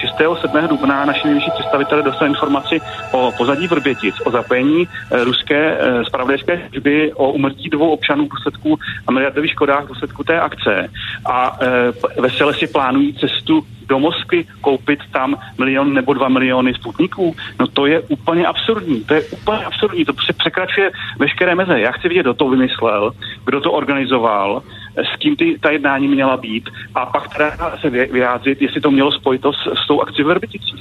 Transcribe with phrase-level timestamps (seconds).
[0.00, 0.40] 6.
[0.40, 0.68] 7.
[0.68, 2.80] dubna naši nejvyšší představitelé dostali informaci
[3.12, 8.78] o pozadí Vrbětic, o zapojení eh, ruské spravodajské služby, o umrtí dvou občanů v důsledku
[9.06, 10.88] a miliardových škodách v důsledku té akce
[11.26, 11.58] a
[12.18, 17.86] vesele si plánují cestu do Moskvy, koupit tam milion nebo dva miliony sputniků, no to
[17.86, 19.04] je úplně absurdní.
[19.04, 20.04] To je úplně absurdní.
[20.04, 21.80] To překračuje veškeré meze.
[21.80, 23.12] Já chci vidět, kdo to vymyslel,
[23.44, 24.62] kdo to organizoval,
[24.96, 29.12] s kým ty, ta jednání měla být a pak teda se vyjádřit, jestli to mělo
[29.12, 30.36] spojitost s, s tou akcí v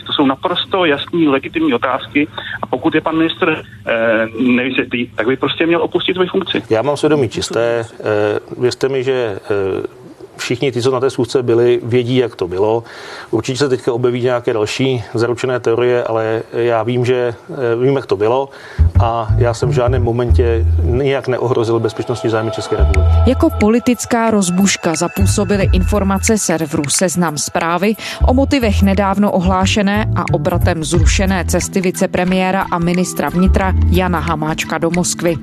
[0.06, 2.28] To jsou naprosto jasný, legitimní otázky
[2.62, 6.64] a pokud je pan ministr e, nevysvětlí, tak by prostě měl opustit svoji funkci.
[6.70, 7.80] Já mám svědomí čisté.
[7.80, 7.86] E,
[8.62, 9.40] věřte mi, že e,
[10.40, 12.84] všichni ty, co na té schůzce byli, vědí, jak to bylo.
[13.32, 17.34] Určitě se teďka objeví nějaké další zaručené teorie, ale já vím, že
[17.82, 18.50] vím, jak to bylo
[19.04, 23.10] a já jsem v žádném momentě nijak neohrozil bezpečnostní zájmy České republiky.
[23.28, 27.96] Jako politická rozbuška zapůsobily informace serveru Seznam zprávy
[28.28, 34.90] o motivech nedávno ohlášené a obratem zrušené cesty vicepremiéra a ministra vnitra Jana Hamáčka do
[34.96, 35.36] Moskvy.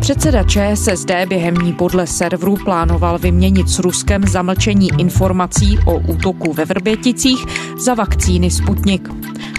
[0.00, 6.64] Předseda ČSSD během ní podle serveru plánoval vyměnit s Ruskem zamlčení informací o útoku ve
[6.64, 7.44] Vrběticích
[7.78, 9.08] za vakcíny Sputnik.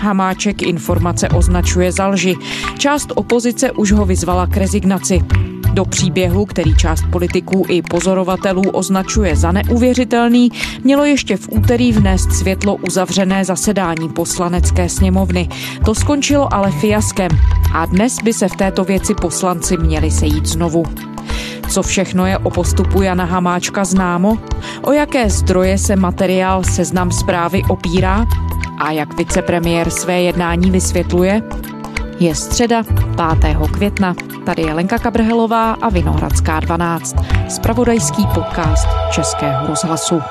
[0.02, 2.36] Hamáček informace označuje za lži.
[2.78, 5.22] Část opozice už ho vyzvala k rezignaci.
[5.74, 10.52] Do příběhu, který část politiků i pozorovatelů označuje za neuvěřitelný,
[10.84, 15.50] mělo ještě v úterý vnést světlo uzavřené zasedání poslanecké sněmovny.
[15.86, 17.32] To skončilo ale fiaskem
[17.74, 20.84] a dnes by se v této věci poslanci měli sejít znovu.
[21.76, 24.38] Co všechno je o postupu Jana Hamáčka známo?
[24.82, 28.26] O jaké zdroje se materiál Seznam zprávy opírá?
[28.78, 31.42] A jak vicepremiér své jednání vysvětluje?
[32.20, 32.84] Je středa
[33.40, 33.58] 5.
[33.74, 34.16] května.
[34.46, 37.16] Tady je Lenka Kabrhelová a Vinohradská 12.
[37.50, 40.22] Spravodajský podcast Českého rozhlasu.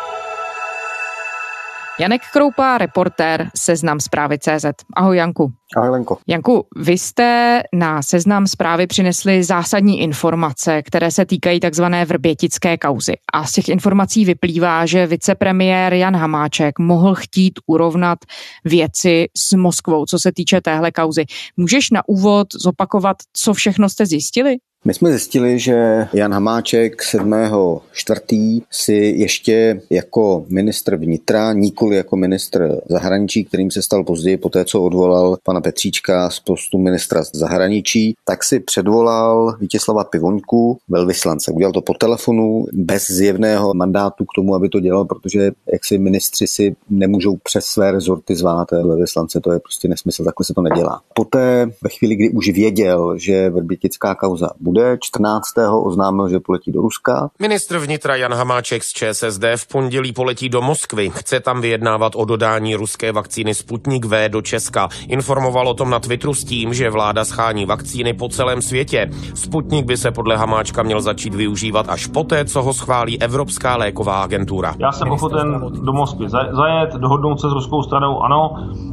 [2.01, 4.65] Janek Kroupa, reportér Seznam zprávy CZ.
[4.97, 5.53] Ahoj Janku.
[5.77, 6.19] Ahoj Lenko.
[6.27, 13.13] Janku, vy jste na Seznam zprávy přinesli zásadní informace, které se týkají takzvané vrbětické kauzy.
[13.33, 18.19] A z těch informací vyplývá, že vicepremiér Jan Hamáček mohl chtít urovnat
[18.65, 21.25] věci s Moskvou, co se týče téhle kauzy.
[21.57, 24.57] Můžeš na úvod zopakovat, co všechno jste zjistili?
[24.87, 28.63] My jsme zjistili, že Jan Hamáček 7.4.
[28.71, 34.65] si ještě jako ministr vnitra, nikoli jako ministr zahraničí, kterým se stal později po té,
[34.65, 41.53] co odvolal pana Petříčka z postu ministra zahraničí, tak si předvolal Vítězslava Pivoňku, velvyslance.
[41.53, 45.99] Udělal to po telefonu, bez zjevného mandátu k tomu, aby to dělal, protože jak si
[45.99, 50.63] ministři si nemůžou přes své rezorty zvát velvyslance, to je prostě nesmysl, takhle se to
[50.63, 51.01] nedělá.
[51.15, 54.99] Poté, ve chvíli, kdy už věděl, že vrbitická kauza bude, bude.
[55.01, 55.45] 14.
[55.85, 57.31] oznámil, že poletí do Ruska.
[57.41, 61.11] Ministr vnitra Jan Hamáček z ČSSD v pondělí poletí do Moskvy.
[61.11, 64.89] Chce tam vyjednávat o dodání ruské vakcíny Sputnik V do Česka.
[65.09, 69.11] Informoval o tom na Twitteru s tím, že vláda schání vakcíny po celém světě.
[69.35, 74.23] Sputnik by se podle Hamáčka měl začít využívat až poté, co ho schválí Evropská léková
[74.23, 74.75] agentura.
[74.79, 78.51] Já jsem ochoten do Moskvy zajet, dohodnout se s ruskou stranou, ano.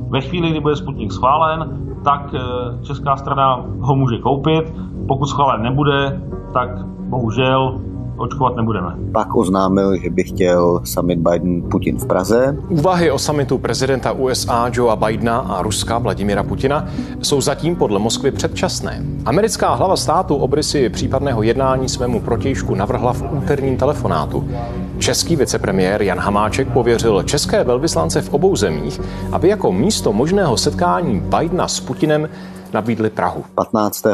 [0.09, 2.39] Ve chvíli, kdy bude Sputnik schválen, tak eh,
[2.83, 4.73] česká strana ho může koupit.
[5.07, 6.21] Pokud schválen nebude,
[6.53, 7.81] tak bohužel
[8.17, 8.95] očkovat nebudeme.
[9.11, 12.57] Pak oznámil, že by chtěl summit Biden-Putin v Praze.
[12.69, 16.87] Úvahy o summitu prezidenta USA Joea Bidena a Ruska Vladimira Putina
[17.21, 19.03] jsou zatím podle Moskvy předčasné.
[19.25, 24.49] Americká hlava státu obrysy případného jednání svému protějšku navrhla v úterním telefonátu.
[24.97, 29.01] Český vicepremiér Jan Hamáček pověřil české velvyslance v obou zemích,
[29.31, 32.29] aby jako místo možného setkání Bidena s Putinem
[32.73, 33.45] nabídli Prahu.
[33.55, 34.05] 15.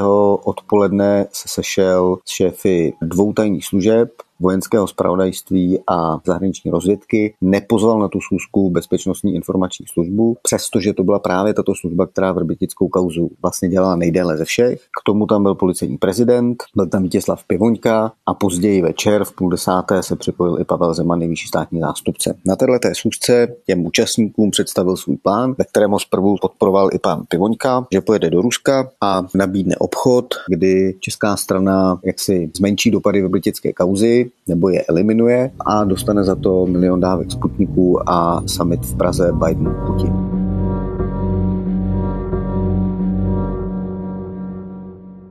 [0.44, 8.07] odpoledne se sešel s šéfy dvou tajných služeb, vojenského spravodajství a zahraniční rozvědky, nepozval na
[8.07, 13.69] tu schůzku bezpečnostní informační službu, přestože to byla právě tato služba, která vrbitickou kauzu vlastně
[13.69, 14.81] dělala nejdéle ze všech.
[14.81, 19.49] K tomu tam byl policejní prezident, byl tam Vítězslav Pivoňka a později večer v půl
[19.49, 22.35] desáté se připojil i Pavel Zeman, nejvyšší státní zástupce.
[22.45, 27.23] Na této schůzce těm účastníkům představil svůj plán, ve kterém ho zprvu podporoval i pan
[27.29, 33.73] Pivoňka, že pojede do Ruska a nabídne obchod, kdy česká strana jaksi zmenší dopady vrbitěcké
[33.73, 39.31] kauzy, nebo je eliminuje a dostane za to milion dávek Sputniků a summit v Praze
[39.31, 40.27] Biden-Putin.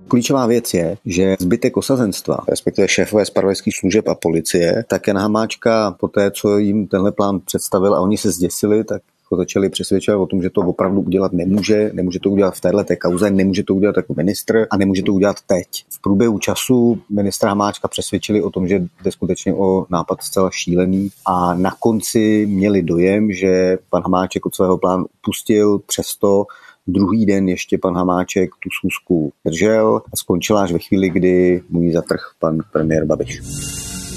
[0.08, 5.90] Klíčová věc je, že zbytek osazenstva, respektive šéfové spravodajských služeb a policie, tak Jan Hamáčka
[6.00, 10.20] po té, co jim tenhle plán představil a oni se zděsili, tak ho začali přesvědčovat
[10.20, 13.62] o tom, že to opravdu udělat nemůže, nemůže to udělat v téhle té kauze, nemůže
[13.62, 15.84] to udělat jako ministr a nemůže to udělat teď.
[15.90, 21.08] V průběhu času ministra Hamáčka přesvědčili o tom, že jde skutečně o nápad zcela šílený
[21.26, 26.46] a na konci měli dojem, že pan Hamáček od svého plánu upustil, přesto
[26.88, 31.82] Druhý den ještě pan Hamáček tu schůzku držel a skončila až ve chvíli, kdy mu
[31.82, 33.40] ji zatrh pan premiér Babiš.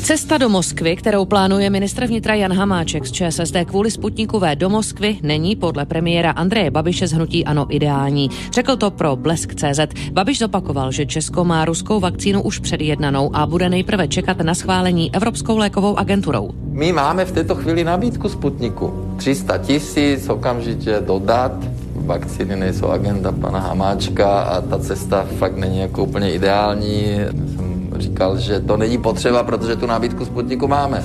[0.04, 5.20] Cesta do Moskvy, kterou plánuje ministr vnitra Jan Hamáček z ČSSD kvůli Sputnikové do Moskvy,
[5.24, 8.30] není podle premiéra Andreje Babiše z hnutí Ano ideální.
[8.54, 9.80] Řekl to pro Blesk.cz.
[10.12, 15.16] Babiš zopakoval, že Česko má ruskou vakcínu už předjednanou a bude nejprve čekat na schválení
[15.16, 16.50] Evropskou lékovou agenturou.
[16.72, 19.14] My máme v této chvíli nabídku Sputniku.
[19.18, 21.52] 300 tisíc okamžitě dodat
[21.96, 27.18] vakcíny nejsou agenda pana Hamáčka a ta cesta fakt není jako úplně ideální.
[27.56, 31.04] Jsem říkal, že to není potřeba, protože tu nabídku Sputniku máme.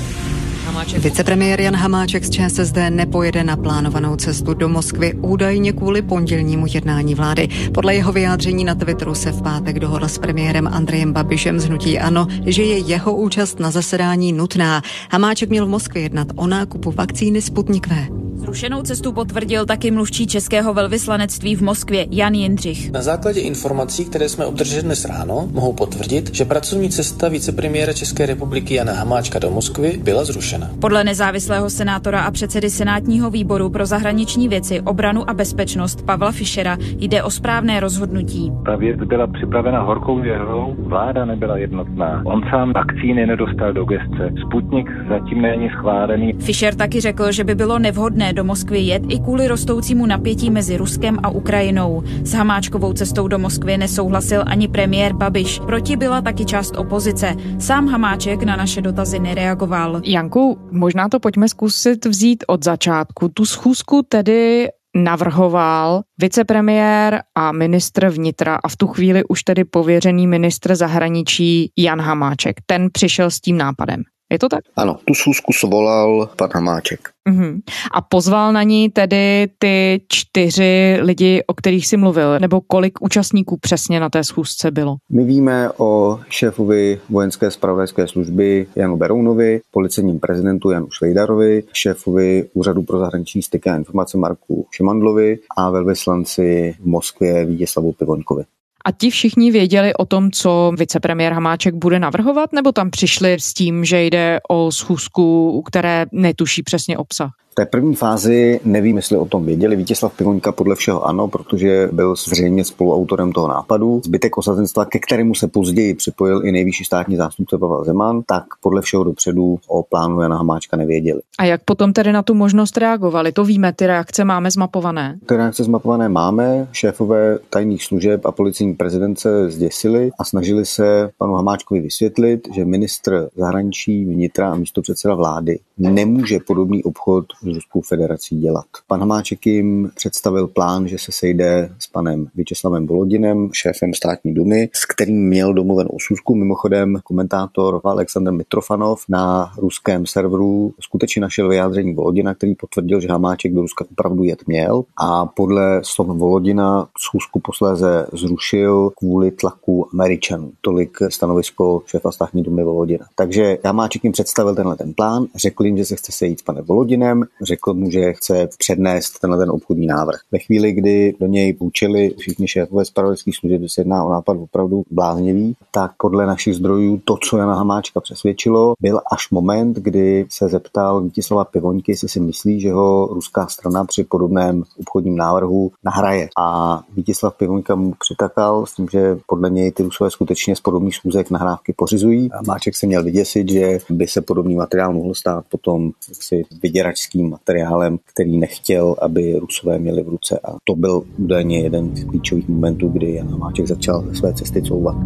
[0.64, 1.02] Hamáček.
[1.02, 7.14] Vicepremiér Jan Hamáček z ČSSD nepojede na plánovanou cestu do Moskvy údajně kvůli pondělnímu jednání
[7.14, 7.48] vlády.
[7.74, 11.98] Podle jeho vyjádření na Twitteru se v pátek dohodl s premiérem Andrejem Babišem z Hnutí
[11.98, 14.82] Ano, že je jeho účast na zasedání nutná.
[15.10, 18.08] Hamáček měl v Moskvě jednat o nákupu vakcíny Sputnik V.
[18.44, 22.90] Zrušenou cestu potvrdil taky mluvčí českého velvyslanectví v Moskvě Jan Jindřich.
[22.90, 28.26] Na základě informací, které jsme obdrželi dnes ráno, mohou potvrdit, že pracovní cesta vicepremiéra České
[28.26, 30.70] republiky Jana Hamáčka do Moskvy byla zrušena.
[30.80, 36.76] Podle nezávislého senátora a předsedy Senátního výboru pro zahraniční věci, obranu a bezpečnost Pavla Fischera
[36.98, 38.52] jde o správné rozhodnutí.
[38.66, 42.22] Ta věc byla připravena horkou věrou, vláda nebyla jednotná.
[42.26, 44.30] On sám vakcíny nedostal do gestce.
[44.46, 46.32] Sputnik zatím není schválený.
[46.32, 50.76] Fischer taky řekl, že by bylo nevhodné do Moskvy jet i kvůli rostoucímu napětí mezi
[50.76, 52.02] Ruskem a Ukrajinou.
[52.22, 55.60] S Hamáčkovou cestou do Moskvy nesouhlasil ani premiér Babiš.
[55.66, 57.36] Proti byla taky část opozice.
[57.58, 60.00] Sám Hamáček na naše dotazy nereagoval.
[60.04, 63.28] Janku, možná to pojďme zkusit vzít od začátku.
[63.28, 70.26] Tu schůzku tedy navrhoval vicepremiér a ministr vnitra a v tu chvíli už tedy pověřený
[70.26, 72.56] ministr zahraničí Jan Hamáček.
[72.66, 74.02] Ten přišel s tím nápadem.
[74.34, 74.60] Je to tak?
[74.76, 77.00] Ano, tu schůzku svolal pan Hamáček.
[77.30, 77.60] Uh-huh.
[77.94, 83.56] A pozval na ní tedy ty čtyři lidi, o kterých si mluvil, nebo kolik účastníků
[83.56, 84.96] přesně na té schůzce bylo?
[85.10, 92.82] My víme o šéfovi vojenské spravodajské služby Janu Berounovi, policejním prezidentu Janu Švejdarovi, šéfovi Úřadu
[92.82, 98.44] pro zahraniční styky a informace Marku Šimandlovi a velvyslanci v Moskvě Vítězslavu Pivoňkovi.
[98.86, 103.54] A ti všichni věděli o tom, co vicepremiér Hamáček bude navrhovat, nebo tam přišli s
[103.54, 107.30] tím, že jde o schůzku, které netuší přesně obsah?
[107.54, 109.76] V té první fázi nevím, jestli o tom věděli.
[109.76, 114.00] Vítězslav Pivoňka podle všeho ano, protože byl zřejmě spoluautorem toho nápadu.
[114.04, 118.82] Zbytek osazenstva, ke kterému se později připojil i nejvyšší státní zástupce Pavel Zeman, tak podle
[118.82, 121.20] všeho dopředu o plánu Jana Hamáčka nevěděli.
[121.38, 123.32] A jak potom tedy na tu možnost reagovali?
[123.32, 125.18] To víme, ty reakce máme zmapované.
[125.26, 126.68] Ty reakce zmapované máme.
[126.72, 133.28] Šéfové tajných služeb a policijní prezidence zděsili a snažili se panu Hamáčkovi vysvětlit, že ministr
[133.36, 138.64] zahraničí, vnitra a místo předseda vlády nemůže podobný obchod s Ruskou federací dělat.
[138.86, 144.70] Pan Hamáček jim představil plán, že se sejde s panem Vyčeslavem Volodinem, šéfem státní dumy,
[144.72, 146.34] s kterým měl domluvenou schůzku.
[146.34, 153.52] Mimochodem komentátor Aleksandr Mitrofanov na ruském serveru skutečně našel vyjádření Volodina, který potvrdil, že Hamáček
[153.52, 160.52] do Ruska opravdu jet měl a podle slov Volodina schůzku posléze zrušil kvůli tlaku Američanů.
[160.60, 163.06] Tolik stanovisko šéfa státní dumy Volodina.
[163.14, 166.64] Takže Hamáček jim představil tenhle ten plán, řekl jim, že se chce sejít s panem
[166.64, 170.20] Volodinem, řekl mu, že chce přednést tenhle ten obchodní návrh.
[170.32, 174.36] Ve chvíli, kdy do něj půjčili všichni šéfové spravodajských služeb, že se jedná o nápad
[174.36, 180.26] opravdu bláznivý, tak podle našich zdrojů to, co Jana Hamáčka přesvědčilo, byl až moment, kdy
[180.30, 185.72] se zeptal Vítislava Pivoňky, jestli si myslí, že ho ruská strana při podobném obchodním návrhu
[185.84, 186.28] nahraje.
[186.38, 190.94] A Vítislav Pivoňka mu přitakal s tím, že podle něj ty rusové skutečně z podobných
[190.94, 192.32] schůzek nahrávky pořizují.
[192.32, 197.23] A Máček se měl vyděsit, že by se podobný materiál mohl stát potom si vyděračským
[197.30, 200.40] materiálem, který nechtěl, aby Rusové měli v ruce.
[200.44, 204.96] A to byl údajně jeden z klíčových momentů, kdy Jan Hamáček začal své cesty couvat.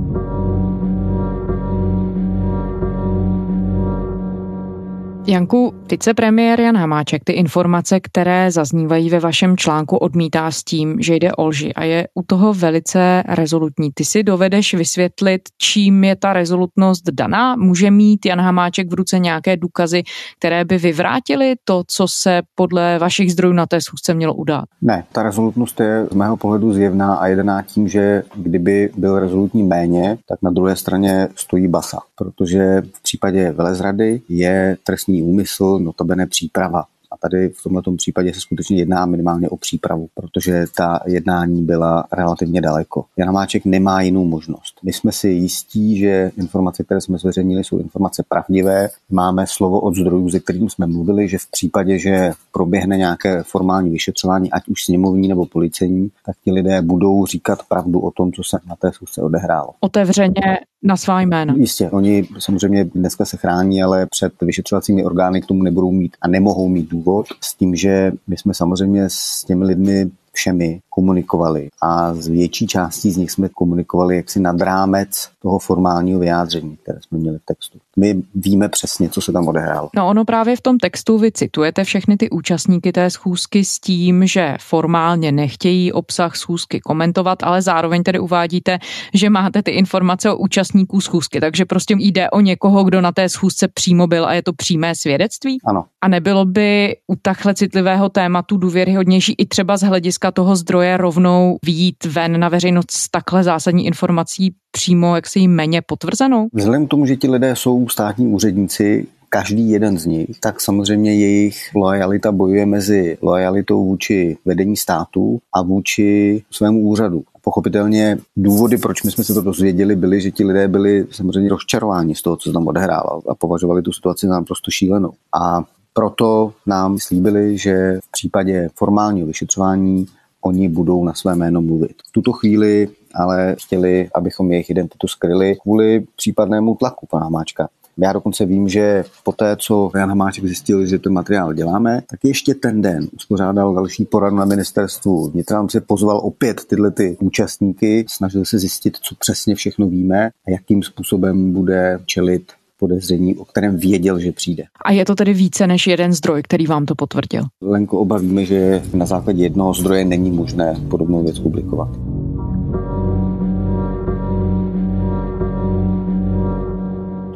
[5.31, 11.15] Janku, vicepremiér Jan Hamáček ty informace, které zaznívají ve vašem článku, odmítá s tím, že
[11.15, 13.91] jde o lži a je u toho velice rezolutní.
[13.95, 17.57] Ty si dovedeš vysvětlit, čím je ta rezolutnost daná?
[17.57, 20.03] Může mít Jan Hamáček v ruce nějaké důkazy,
[20.39, 24.65] které by vyvrátily to, co se podle vašich zdrojů na té schůzce mělo udát?
[24.83, 29.63] Ne, ta rezolutnost je z mého pohledu zjevná a jedená tím, že kdyby byl rezolutní
[29.63, 36.27] méně, tak na druhé straně stojí basa, protože v případě velezrady je trestní úmysl, notabene
[36.27, 41.63] příprava A tady v tomto případě se skutečně jedná minimálně o přípravu, protože ta jednání
[41.63, 43.05] byla relativně daleko.
[43.17, 44.75] Jan Hamáček nemá jinou možnost.
[44.83, 48.89] My jsme si jistí, že informace, které jsme zveřejnili, jsou informace pravdivé.
[49.11, 53.91] Máme slovo od zdrojů, ze kterým jsme mluvili, že v případě, že proběhne nějaké formální
[53.91, 58.43] vyšetřování, ať už sněmovní nebo policejní, tak ti lidé budou říkat pravdu o tom, co
[58.45, 59.71] se na té schůzce odehrálo.
[59.81, 61.55] Otevřeně na svá jména.
[61.57, 66.29] Jistě, oni samozřejmě dneska se chrání, ale před vyšetřovacími orgány k tomu nebudou mít a
[66.29, 72.15] nemohou mít důvod s tím, že my jsme samozřejmě s těmi lidmi všemi komunikovali a
[72.15, 77.19] z větší částí z nich jsme komunikovali jaksi nad rámec toho formálního vyjádření, které jsme
[77.19, 77.79] měli v textu.
[77.99, 79.91] My víme přesně, co se tam odehrálo.
[79.97, 84.27] No ono právě v tom textu vy citujete všechny ty účastníky té schůzky s tím,
[84.27, 88.79] že formálně nechtějí obsah schůzky komentovat, ale zároveň tedy uvádíte,
[89.15, 93.29] že máte ty informace o účastníků schůzky, takže prostě jde o někoho, kdo na té
[93.29, 95.59] schůzce přímo byl a je to přímé svědectví?
[95.65, 95.85] Ano.
[96.01, 101.59] A nebylo by u takhle citlivého tématu důvěryhodnější i třeba z hlediska toho zdroje rovnou
[101.65, 106.49] výjít ven na veřejnost s takhle zásadní informací přímo jak si méně potvrzenou?
[106.53, 111.15] Vzhledem k tomu, že ti lidé jsou státní úředníci, každý jeden z nich, tak samozřejmě
[111.15, 117.25] jejich lojalita bojuje mezi lojalitou vůči vedení státu a vůči svému úřadu.
[117.43, 122.15] Pochopitelně důvody, proč my jsme se to dozvěděli, byly, že ti lidé byli samozřejmě rozčarováni
[122.15, 125.13] z toho, co se tam odehrálo a považovali tu situaci za naprosto šílenou.
[125.41, 130.07] A proto nám slíbili, že v případě formálního vyšetřování
[130.41, 131.95] oni budou na své jméno mluvit.
[132.09, 137.69] V tuto chvíli ale chtěli, abychom jejich identitu skryli kvůli případnému tlaku pana Hamáčka.
[137.99, 142.21] Já dokonce vím, že po té, co Jan Hamáček zjistil, že ten materiál děláme, tak
[142.25, 145.69] ještě ten den uspořádal další poradu na ministerstvu vnitra.
[145.69, 150.83] Se pozval opět tyhle ty účastníky, snažil se zjistit, co přesně všechno víme a jakým
[150.83, 154.65] způsobem bude čelit podezření, o kterém věděl, že přijde.
[154.85, 157.43] A je to tedy více než jeden zdroj, který vám to potvrdil?
[157.61, 161.89] Lenko, oba víme, že na základě jednoho zdroje není možné podobnou věc publikovat.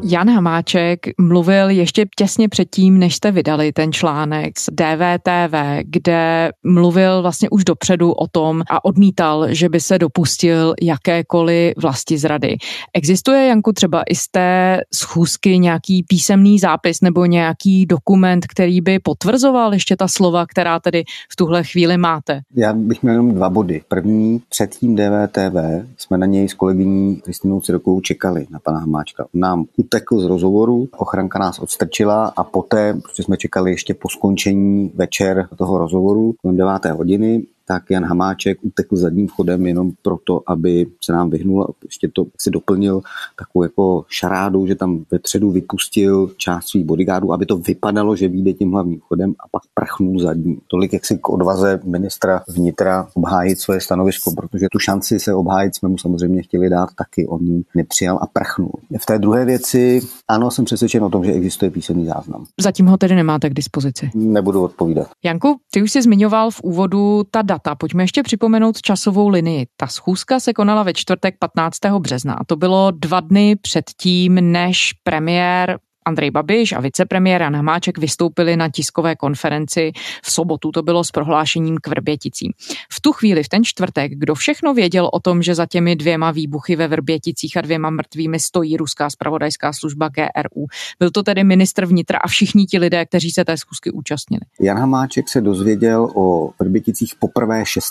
[0.05, 5.55] Jan Hamáček mluvil ještě těsně předtím, než jste vydali ten článek z DVTV,
[5.85, 12.19] kde mluvil vlastně už dopředu o tom a odmítal, že by se dopustil jakékoliv vlasti
[12.19, 12.57] zrady.
[12.95, 18.99] Existuje, Janku, třeba i z té schůzky nějaký písemný zápis nebo nějaký dokument, který by
[18.99, 22.41] potvrzoval ještě ta slova, která tedy v tuhle chvíli máte?
[22.57, 23.83] Já bych měl jenom dva body.
[23.89, 29.27] První, před tím DVTV jsme na něj s kolegyní Kristinou Cirokou čekali na pana Hamáčka.
[29.35, 34.93] Nám utekl z rozhovoru, ochranka nás odstrčila a poté, protože jsme čekali ještě po skončení
[34.95, 36.85] večer toho rozhovoru, kolem 9.
[36.85, 42.09] hodiny, tak Jan Hamáček utekl zadním chodem jenom proto, aby se nám vyhnul a ještě
[42.09, 43.00] to si doplnil
[43.38, 48.28] takovou jako šarádou, že tam ve tředu vypustil část svých bodyguardů, aby to vypadalo, že
[48.28, 50.61] vyjde tím hlavním chodem a pak prchnul zadním.
[50.66, 55.75] Tolik jak si k odvaze ministra vnitra obhájit své stanovisko, protože tu šanci se obhájit
[55.75, 57.26] jsme mu samozřejmě chtěli dát taky.
[57.26, 58.73] On ji nepřijal a prchnul.
[59.00, 62.45] V té druhé věci, ano, jsem přesvědčen o tom, že existuje písemný záznam.
[62.61, 64.11] Zatím ho tedy nemáte k dispozici.
[64.14, 65.09] Nebudu odpovídat.
[65.25, 67.75] Janku, ty už jsi zmiňoval v úvodu ta data.
[67.75, 69.67] Pojďme ještě připomenout časovou linii.
[69.77, 71.79] Ta schůzka se konala ve čtvrtek 15.
[71.99, 77.57] března a to bylo dva dny před tím, než premiér Andrej Babiš a vicepremiér Jan
[77.57, 79.93] Hamáček vystoupili na tiskové konferenci
[80.23, 80.71] v sobotu.
[80.73, 82.53] To bylo s prohlášením k Vrběticím.
[82.93, 86.31] V tu chvíli, v ten čtvrtek, kdo všechno věděl o tom, že za těmi dvěma
[86.31, 90.67] výbuchy ve Vrběticích a dvěma mrtvými stojí ruská spravodajská služba GRU.
[90.99, 94.41] Byl to tedy ministr vnitra a všichni ti lidé, kteří se té schůzky účastnili.
[94.61, 97.85] Jan Hamáček se dozvěděl o Vrběticích poprvé 6.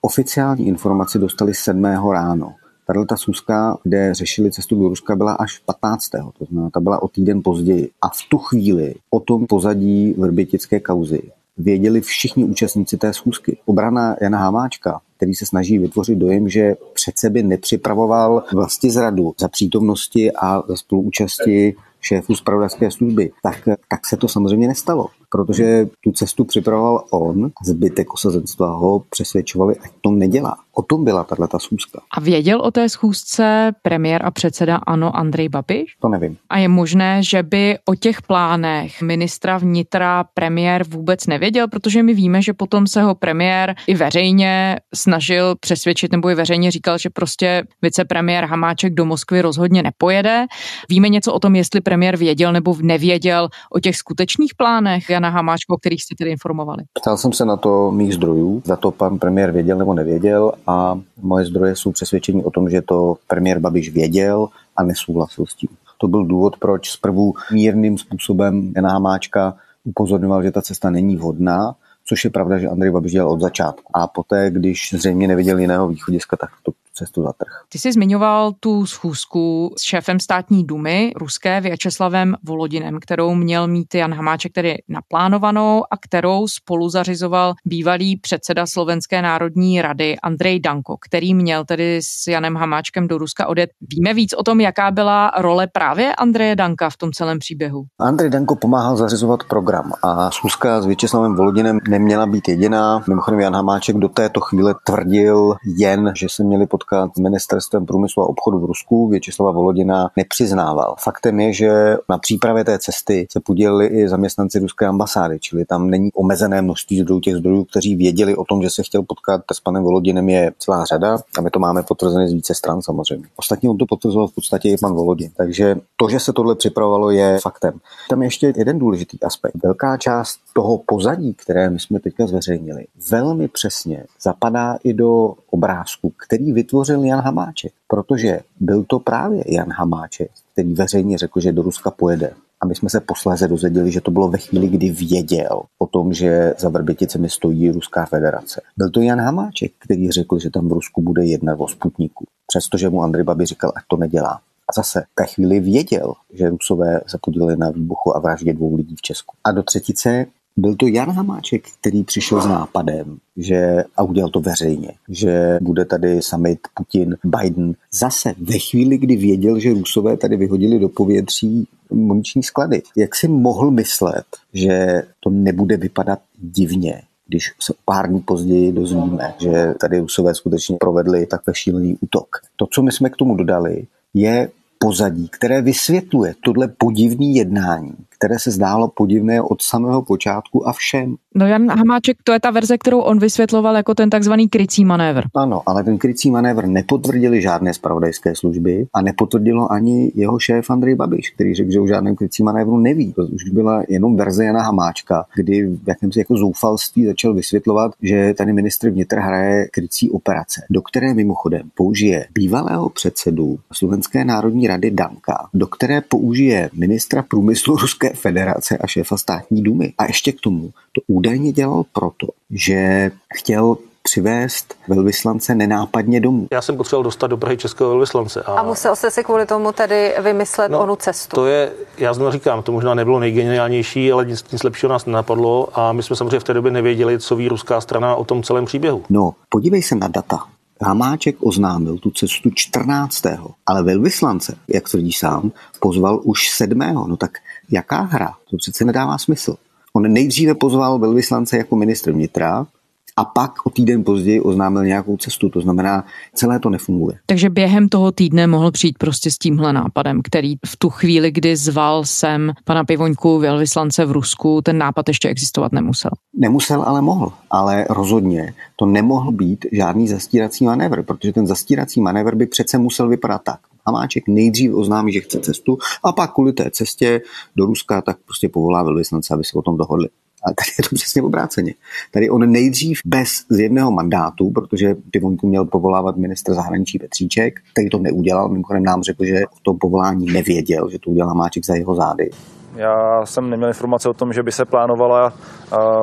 [0.00, 1.84] Oficiální informaci dostali 7.
[2.12, 2.54] ráno.
[2.86, 6.08] Tahle ta schůzka, kde řešili cestu do Ruska, byla až 15.
[6.38, 7.90] To znamená, ta byla o týden později.
[8.02, 11.22] A v tu chvíli o tom pozadí vrbětické kauzy
[11.58, 13.58] věděli všichni účastníci té schůzky.
[13.64, 19.48] Obrana Jana Hamáčka, který se snaží vytvořit dojem, že před sebe nepřipravoval vlasti zradu za
[19.48, 21.74] přítomnosti a za spoluúčasti
[22.04, 28.14] šéfů zpravodajské služby, tak, tak se to samozřejmě nestalo protože tu cestu připravoval on zbytek
[28.14, 30.56] osazenstva ho přesvědčovali, ať to nedělá.
[30.72, 32.00] O tom byla tato schůzka.
[32.16, 35.96] A věděl o té schůzce premiér a předseda ANO Andrej Babiš?
[36.00, 36.36] To nevím.
[36.50, 42.14] A je možné, že by o těch plánech ministra vnitra premiér vůbec nevěděl, protože my
[42.14, 47.10] víme, že potom se ho premiér i veřejně snažil přesvědčit nebo i veřejně říkal, že
[47.10, 50.46] prostě vicepremiér Hamáček do Moskvy rozhodně nepojede.
[50.88, 55.74] Víme něco o tom, jestli premiér věděl nebo nevěděl o těch skutečných plánech Jana Hamáčka,
[55.74, 56.82] o kterých jste tedy informovali?
[57.00, 61.00] Ptal jsem se na to mých zdrojů, za to pan premiér věděl nebo nevěděl a
[61.22, 65.68] moje zdroje jsou přesvědčení o tom, že to premiér Babiš věděl a nesouhlasil s tím.
[65.98, 71.74] To byl důvod, proč zprvu mírným způsobem Jana Hamáčka upozorňoval, že ta cesta není vhodná,
[72.06, 73.90] což je pravda, že Andrej Babiš dělal od začátku.
[73.94, 77.52] A poté, když zřejmě neviděl jiného východiska, tak to cestu za trh.
[77.68, 83.94] Ty jsi zmiňoval tu schůzku s šéfem státní dumy ruské Věčeslavem Volodinem, kterou měl mít
[83.94, 90.96] Jan Hamáček tedy naplánovanou a kterou spolu zařizoval bývalý předseda Slovenské národní rady Andrej Danko,
[91.08, 93.70] který měl tedy s Janem Hamáčkem do Ruska odjet.
[93.80, 97.84] Víme víc o tom, jaká byla role právě Andreje Danka v tom celém příběhu?
[98.00, 103.02] Andrej Danko pomáhal zařizovat program a schůzka s Věčeslavem Volodinem neměla být jediná.
[103.08, 107.86] Mimochodem Jan Hamáček do této chvíle tvrdil jen, že se měli pod potkat s ministerstvem
[107.86, 110.94] průmyslu a obchodu v Rusku, Věčislava Volodina nepřiznával.
[110.98, 115.90] Faktem je, že na přípravě té cesty se podělili i zaměstnanci ruské ambasády, čili tam
[115.90, 119.60] není omezené množství zdrojů těch zdrojů, kteří věděli o tom, že se chtěl potkat s
[119.60, 123.26] panem Volodinem je celá řada a my to máme potvrzené z více stran samozřejmě.
[123.36, 125.30] Ostatně on to potvrzoval v podstatě i pan Volodin.
[125.36, 127.80] Takže to, že se tohle připravovalo, je faktem.
[128.10, 129.54] Tam je ještě jeden důležitý aspekt.
[129.62, 136.12] Velká část toho pozadí, které my jsme teďka zveřejnili, velmi přesně zapadá i do obrázku,
[136.26, 136.73] který vytvořil
[137.04, 142.30] Jan Hamáček, protože byl to právě Jan Hamáček, který veřejně řekl, že do Ruska pojede.
[142.60, 146.12] A my jsme se posléze dozvěděli, že to bylo ve chvíli, kdy věděl o tom,
[146.12, 148.60] že za Vrběticemi stojí Ruská federace.
[148.76, 152.88] Byl to Jan Hamáček, který řekl, že tam v Rusku bude jednat o Sputniku, přestože
[152.88, 154.40] mu Andrej Babi říkal, ať to nedělá.
[154.68, 158.76] A zase v té chvíli věděl, že Rusové se podíleli na výbuchu a vraždě dvou
[158.76, 159.36] lidí v Česku.
[159.44, 160.26] A do třetice
[160.56, 165.84] byl to Jan Hamáček, který přišel s nápadem, že, a udělal to veřejně, že bude
[165.84, 167.74] tady summit Putin, Biden.
[167.92, 172.82] Zase ve chvíli, kdy věděl, že Rusové tady vyhodili do povětří muniční sklady.
[172.96, 179.34] Jak si mohl myslet, že to nebude vypadat divně, když se pár dní později dozvíme,
[179.38, 182.28] že tady Rusové skutečně provedli takhle šílený útok.
[182.56, 188.38] To, co my jsme k tomu dodali, je pozadí, které vysvětluje tohle podivný jednání, které
[188.38, 191.14] se zdálo podivné od samého počátku a všem.
[191.34, 195.22] No Jan Hamáček, to je ta verze, kterou on vysvětloval jako ten takzvaný krycí manévr.
[195.36, 200.94] Ano, ale ten krycí manévr nepotvrdili žádné spravodajské služby a nepotvrdilo ani jeho šéf Andrej
[200.94, 203.12] Babiš, který řekl, že o žádném krycí manévru neví.
[203.12, 208.34] To už byla jenom verze Jana Hamáčka, kdy v jakémsi jako zoufalství začal vysvětlovat, že
[208.38, 214.90] tady ministr vnitra hraje krycí operace, do které mimochodem použije bývalého předsedu Slovenské národní rady
[214.90, 219.92] Danka, do které použije ministra průmyslu Ruské federace a šéfa státní dumy.
[219.98, 226.48] A ještě k tomu to údajně dělal proto, že chtěl přivést velvyslance nenápadně domů.
[226.52, 228.42] Já jsem potřeboval dostat do Prahy českého velvyslance.
[228.42, 231.36] A, a musel jste si kvůli tomu tedy vymyslet no, onu cestu.
[231.36, 235.68] To je, já znovu říkám, to možná nebylo nejgeniálnější, ale nic, nic lepšího nás nenapadlo
[235.78, 238.64] a my jsme samozřejmě v té době nevěděli, co ví ruská strana o tom celém
[238.64, 239.02] příběhu.
[239.10, 240.38] No, podívej se na data.
[240.80, 243.22] Hamáček oznámil tu cestu 14.
[243.66, 246.78] ale velvyslance, jak tvrdí sám, pozval už 7.
[246.78, 247.38] No tak
[247.70, 248.34] jaká hra?
[248.50, 249.56] To přece nedává smysl.
[249.92, 252.66] On nejdříve pozval velvyslance jako ministr vnitra,
[253.16, 255.48] a pak o týden později oznámil nějakou cestu.
[255.48, 257.18] To znamená, celé to nefunguje.
[257.26, 261.56] Takže během toho týdne mohl přijít prostě s tímhle nápadem, který v tu chvíli, kdy
[261.56, 266.10] zval sem pana Pivoňku, velvyslance v Rusku, ten nápad ještě existovat nemusel.
[266.36, 267.32] Nemusel, ale mohl.
[267.50, 273.08] Ale rozhodně to nemohl být žádný zastírací manévr, protože ten zastírací manévr by přece musel
[273.08, 273.60] vypadat tak.
[273.86, 277.20] Hamáček nejdřív oznámí, že chce cestu a pak kvůli té cestě
[277.56, 280.08] do Ruska tak prostě povolá velvyslance, aby se o tom dohodli.
[280.46, 281.72] A tady je to přesně obráceně.
[282.10, 287.88] Tady on nejdřív bez z jedného mandátu, protože Pivoňku měl povolávat ministr zahraničí Petříček, který
[287.88, 291.74] to neudělal, mimochodem nám řekl, že o tom povolání nevěděl, že to udělal Máček za
[291.74, 292.30] jeho zády.
[292.76, 295.32] Já jsem neměl informace o tom, že by se plánovala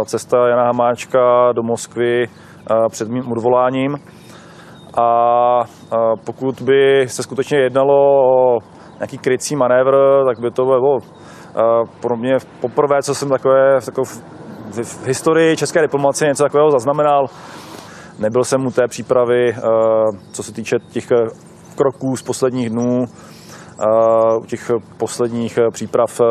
[0.06, 2.25] cesta Jana Hamáčka do Moskvy
[2.89, 3.95] před mým odvoláním.
[4.97, 5.08] A
[6.25, 7.95] pokud by se skutečně jednalo
[8.36, 8.60] o
[8.99, 10.99] nějaký krycí manévr, tak by to bylo
[12.00, 14.12] pro mě poprvé, co jsem takové, takové
[14.84, 17.28] v historii české diplomacie něco takového zaznamenal.
[18.20, 19.56] Nebyl jsem u té přípravy,
[20.32, 21.08] co se týče těch
[21.76, 23.06] kroků z posledních dnů,
[24.38, 26.22] u těch posledních příprav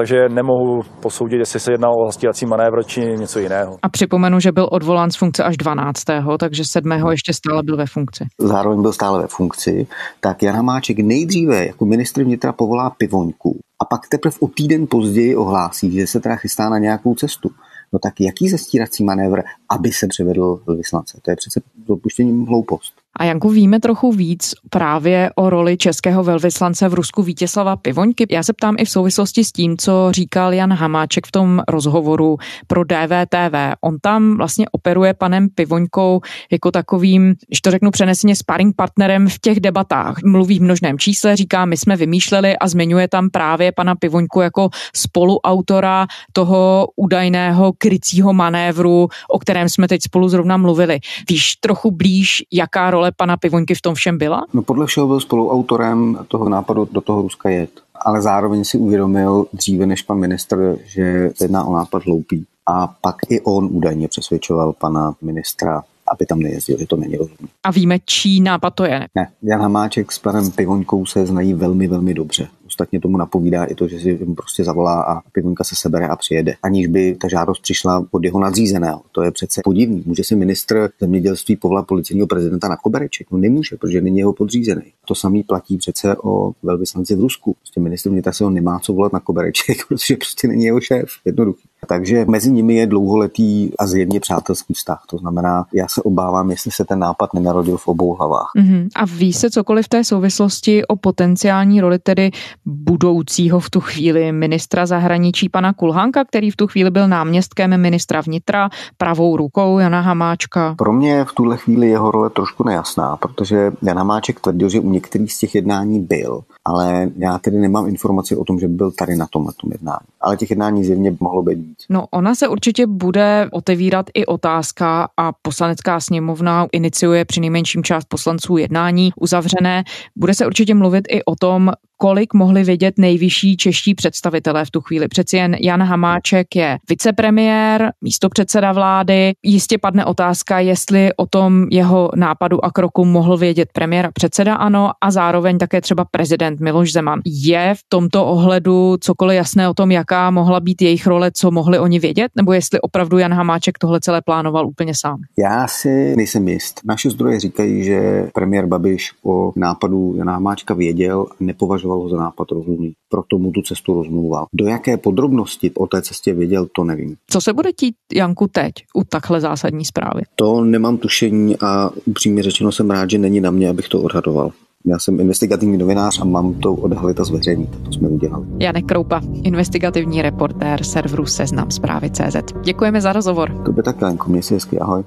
[0.00, 3.78] takže nemohu posoudit, jestli se jedná o zastírací manévr či něco jiného.
[3.82, 6.04] A připomenu, že byl odvolán z funkce až 12.
[6.40, 6.92] takže 7.
[7.10, 8.24] ještě stále byl ve funkci.
[8.38, 9.86] Zároveň byl stále ve funkci,
[10.20, 15.36] tak Jan Hamáček nejdříve jako ministr vnitra povolá pivoňku a pak teprve o týden později
[15.36, 17.50] ohlásí, že se teda chystá na nějakou cestu.
[17.92, 21.18] No tak jaký zastírací manévr, aby se převedl do vyslance?
[21.22, 22.92] To je přece dopuštěním hloupost.
[23.16, 28.26] A Janku, víme trochu víc právě o roli českého velvyslance v Rusku Vítězslava Pivoňky.
[28.30, 32.36] Já se ptám i v souvislosti s tím, co říkal Jan Hamáček v tom rozhovoru
[32.66, 33.54] pro DVTV.
[33.80, 36.20] On tam vlastně operuje panem Pivoňkou
[36.52, 40.22] jako takovým, že to řeknu přeneseně, sparring partnerem v těch debatách.
[40.24, 44.68] Mluví v množném čísle, říká, my jsme vymýšleli a zmiňuje tam právě pana Pivoňku jako
[44.94, 51.00] spoluautora toho údajného krycího manévru, o kterém jsme teď spolu zrovna mluvili.
[51.28, 54.42] Víš trochu blíž, jaká role pana Pivoňky v tom všem byla?
[54.52, 57.70] No podle všeho byl spoluautorem toho nápadu do toho Ruska jet.
[57.94, 62.44] Ale zároveň si uvědomil dříve než pan ministr, že jedná o nápad hloupý.
[62.66, 67.48] A pak i on údajně přesvědčoval pana ministra aby tam nejezdil, že to není rozumné.
[67.62, 69.00] A víme, čí nápad to je?
[69.14, 72.48] Ne, Jan Hamáček s panem Pivoňkou se znají velmi, velmi dobře.
[72.66, 76.54] Ostatně tomu napovídá i to, že si prostě zavolá a Pivoňka se sebere a přijede.
[76.62, 79.02] Aniž by ta žádost přišla od jeho nadřízeného.
[79.12, 80.02] To je přece podivný.
[80.06, 83.26] Může si ministr zemědělství povolat policejního prezidenta na kobereček?
[83.30, 84.82] No nemůže, protože není jeho podřízený.
[85.06, 87.56] To samý platí přece o velvyslanci v Rusku.
[87.58, 91.08] Prostě ministr vnitra se ho nemá co volat na kobereček, protože prostě není jeho šéf.
[91.24, 91.69] Jednoduchý.
[91.86, 95.02] Takže mezi nimi je dlouholetý a zjevně přátelský vztah.
[95.10, 98.50] To znamená, já se obávám, jestli se ten nápad nenarodil v obou hlavách.
[98.56, 98.88] Mm-hmm.
[98.96, 102.30] A ví se cokoliv v té souvislosti o potenciální roli tedy
[102.66, 108.20] budoucího v tu chvíli ministra zahraničí pana Kulhanka, který v tu chvíli byl náměstkem ministra
[108.20, 110.74] vnitra, pravou rukou Jana Hamáčka?
[110.78, 114.90] Pro mě v tuhle chvíli jeho role trošku nejasná, protože Jan Hamáček tvrdil, že u
[114.90, 119.16] některých z těch jednání byl, ale já tedy nemám informaci o tom, že byl tady
[119.16, 120.06] na tom, na tom jednání.
[120.20, 121.86] Ale těch jednání zjevně mohlo být víc.
[121.88, 128.04] No, ona se určitě bude otevírat i otázka a poslanecká sněmovna iniciuje při nejmenším část
[128.04, 129.84] poslanců jednání uzavřené.
[130.16, 134.80] Bude se určitě mluvit i o tom, kolik mohli vědět nejvyšší čeští představitelé v tu
[134.80, 135.08] chvíli.
[135.08, 139.32] Přeci jen Jan Hamáček je vicepremiér, místopředseda vlády.
[139.42, 144.54] Jistě padne otázka, jestli o tom jeho nápadu a kroku mohl vědět premiér a předseda
[144.54, 147.20] ano a zároveň také třeba prezident Miloš Zeman.
[147.26, 151.78] Je v tomto ohledu cokoliv jasné o tom, jaká mohla být jejich role, co mohli
[151.78, 155.18] oni vědět, nebo jestli opravdu Jan Hamáček tohle celé plánoval úplně sám?
[155.38, 156.80] Já si nejsem jist.
[156.84, 162.16] Naše zdroje říkají, že premiér Babiš o nápadu Jana Hamáčka věděl a nepovažoval ho za
[162.16, 162.92] nápad rozumný.
[163.08, 164.46] Proto mu tu cestu rozmluval.
[164.52, 167.16] Do jaké podrobnosti o té cestě věděl, to nevím.
[167.30, 170.22] Co se bude tít, Janku, teď u takhle zásadní zprávy?
[170.36, 174.50] To nemám tušení a upřímně řečeno jsem rád, že není na mě, abych to odhadoval.
[174.86, 177.82] Já jsem investigativní novinář a mám to odhalit a zveřejnit.
[177.84, 178.46] To jsme udělali.
[178.58, 182.36] Janek Kroupa, investigativní reportér serveru Seznam zprávy CZ.
[182.64, 183.62] Děkujeme za rozhovor.
[183.64, 185.04] To by tak, Janko, měj si hezky, ahoj.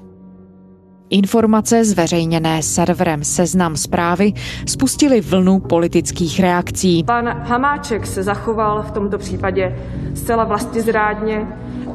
[1.14, 4.32] Informace zveřejněné serverem Seznam zprávy
[4.66, 7.04] spustily vlnu politických reakcí.
[7.04, 9.76] Pan Hamáček se zachoval v tomto případě
[10.14, 11.46] zcela vlastizrádně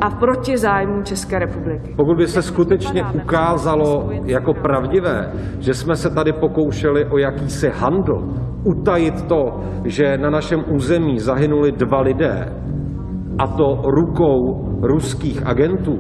[0.02, 1.94] a proti zájmu České republiky.
[1.96, 8.34] Pokud by se skutečně ukázalo jako pravdivé, že jsme se tady pokoušeli o jakýsi handl,
[8.64, 12.54] utajit to, že na našem území zahynuli dva lidé,
[13.40, 14.40] a to rukou
[14.82, 15.98] ruských agentů,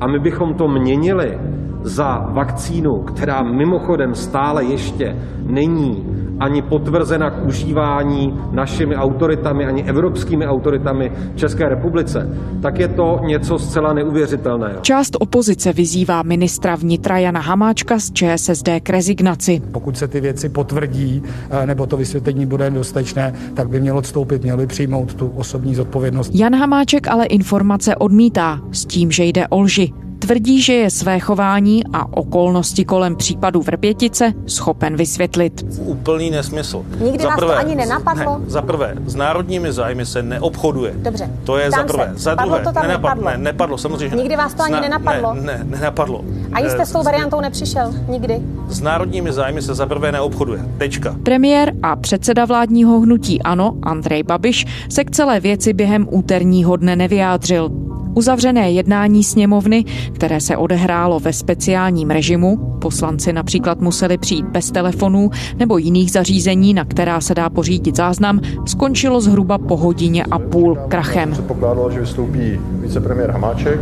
[0.00, 1.38] a my bychom to měnili
[1.82, 5.16] za vakcínu, která mimochodem stále ještě
[5.46, 6.06] není
[6.40, 12.28] ani potvrzena k užívání našimi autoritami, ani evropskými autoritami v České republice,
[12.62, 14.80] tak je to něco zcela neuvěřitelného.
[14.80, 19.62] Část opozice vyzývá ministra vnitra Jana Hamáčka z ČSSD k rezignaci.
[19.72, 24.42] Pokud se ty věci potvrdí, eh, nebo to vysvětlení bude dostatečné, tak by měl odstoupit,
[24.42, 26.30] měl by přijmout tu osobní zodpovědnost.
[26.34, 29.92] Jan Hamáček ale informace odmítá s tím, že jde o lži.
[30.30, 35.66] Tvrdí, že je své chování a okolnosti kolem případu Vrbětice schopen vysvětlit.
[35.78, 36.84] Úplný nesmysl.
[37.00, 38.38] Nikdy vás to ani nenapadlo?
[38.38, 40.94] Ne, za prvé, s národními zájmy se neobchoduje.
[40.96, 41.30] Dobře.
[41.44, 42.12] To je za prvé.
[42.16, 42.22] Se.
[42.22, 43.24] Za Padlo druhé, to tam nenapadlo.
[43.24, 43.38] nepadlo.
[43.38, 44.16] Ne, nepadlo, samozřejmě.
[44.16, 45.34] Nikdy vás to ani Zna, nenapadlo?
[45.34, 46.24] Ne, ne, nenapadlo.
[46.52, 47.94] A jste s tou variantou nepřišel?
[48.08, 48.40] Nikdy?
[48.68, 50.60] S národními zájmy se za prvé neobchoduje.
[50.78, 51.16] Tečka.
[51.22, 56.96] Premiér a předseda vládního hnutí ANO Andrej Babiš se k celé věci během úterního dne
[56.96, 57.70] nevyjádřil.
[58.14, 65.30] Uzavřené jednání sněmovny, které se odehrálo ve speciálním režimu, poslanci například museli přijít bez telefonů
[65.58, 70.78] nebo jiných zařízení, na která se dá pořídit záznam, skončilo zhruba po hodině a půl
[70.88, 71.30] krachem.
[71.30, 73.80] Předpokládalo, že vystoupí vicepremiér Hamáček,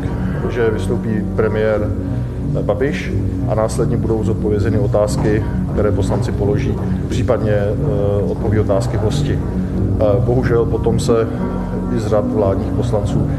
[0.50, 1.90] že vystoupí premiér
[2.62, 3.12] Babiš
[3.48, 6.74] a následně budou zodpovězeny otázky, které poslanci položí,
[7.08, 7.54] případně
[8.22, 9.38] uh, odpoví otázky hosti.
[9.38, 11.28] Uh, bohužel potom se
[11.96, 13.30] i z řad vládních poslanců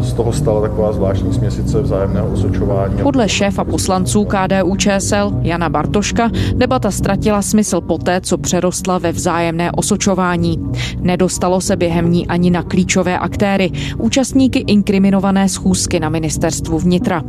[0.00, 2.94] z toho stala taková zvláštní směsice vzájemného osočování.
[3.02, 9.72] Podle šéfa poslanců KDU ČSL Jana Bartoška debata ztratila smysl poté, co přerostla ve vzájemné
[9.72, 10.58] osočování.
[11.00, 17.22] Nedostalo se během ní ani na klíčové aktéry, účastníky inkriminované schůzky na ministerstvu vnitra.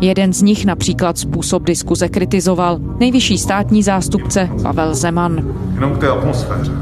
[0.00, 5.54] Jeden z nich například způsob diskuze kritizoval nejvyšší státní zástupce Pavel Zeman.
[5.74, 6.72] Jenom k té atmosféře.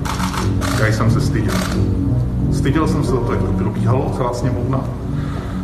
[0.81, 1.55] Já jsem se styděl.
[2.68, 4.85] Styděl jsem se za to, jak to probíhalo, celá sněmovna.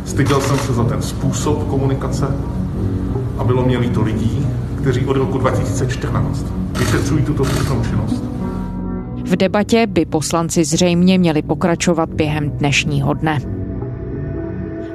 [0.05, 2.27] Styděl jsem se za ten způsob komunikace
[3.37, 4.47] a bylo mě líto lidí,
[4.81, 6.45] kteří od roku 2014
[6.79, 8.23] vyšetřují tuto trestnou činnost.
[9.25, 13.54] V debatě by poslanci zřejmě měli pokračovat během dnešního dne.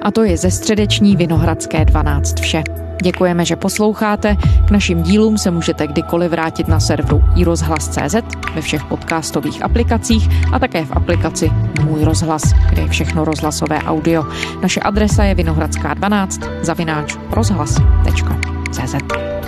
[0.03, 2.63] A to je ze středeční Vinohradské 12 vše.
[3.03, 4.37] Děkujeme, že posloucháte.
[4.67, 8.15] K našim dílům se můžete kdykoliv vrátit na serveru iRozhlas.cz
[8.55, 11.51] ve všech podcastových aplikacích a také v aplikaci
[11.85, 14.25] Můj rozhlas, kde je všechno rozhlasové audio.
[14.63, 18.95] Naše adresa je vinohradská 12 zavináč rozhlas.cz.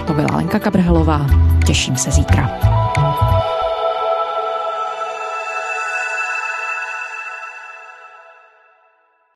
[0.07, 1.27] To byla Lenka Kabrhelová.
[1.67, 2.72] Těším se zítra.